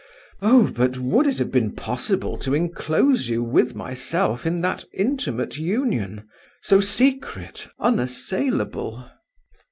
[0.41, 5.57] Oh, but would it have been possible to enclose you with myself in that intimate
[5.59, 6.27] union?
[6.59, 9.11] so secret, unassailable!"